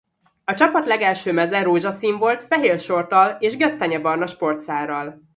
[0.45, 5.21] A csapat legelső meze rózsaszín volt fehér sorttal és gesztenyebarna sportszárral.